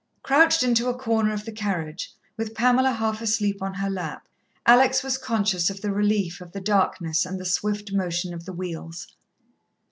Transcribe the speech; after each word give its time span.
Crouched 0.23 0.63
into 0.63 0.89
a 0.89 0.97
corner 0.97 1.31
of 1.31 1.45
the 1.45 1.51
carriage, 1.51 2.11
with 2.35 2.55
Pamela 2.55 2.89
half 2.91 3.21
asleep 3.21 3.61
on 3.61 3.75
her 3.75 3.87
lap, 3.91 4.27
Alex 4.65 5.03
was 5.03 5.19
conscious 5.19 5.69
of 5.69 5.81
the 5.81 5.91
relief 5.91 6.41
of 6.41 6.53
the 6.53 6.59
darkness 6.59 7.23
and 7.23 7.39
the 7.39 7.45
swift 7.45 7.93
motion 7.93 8.33
of 8.33 8.45
the 8.45 8.53
wheels. 8.53 9.09